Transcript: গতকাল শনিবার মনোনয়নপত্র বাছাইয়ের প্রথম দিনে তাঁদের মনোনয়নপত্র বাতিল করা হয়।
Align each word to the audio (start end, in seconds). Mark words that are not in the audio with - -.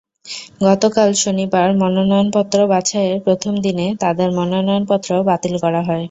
গতকাল 0.63 1.09
শনিবার 1.21 1.67
মনোনয়নপত্র 1.81 2.57
বাছাইয়ের 2.67 3.19
প্রথম 3.25 3.53
দিনে 3.65 3.87
তাঁদের 4.01 4.29
মনোনয়নপত্র 4.37 5.09
বাতিল 5.29 5.55
করা 5.63 5.81
হয়। 5.81 5.99